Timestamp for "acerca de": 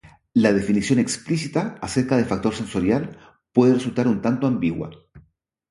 1.79-2.25